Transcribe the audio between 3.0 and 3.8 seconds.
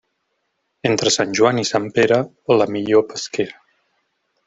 pesquera.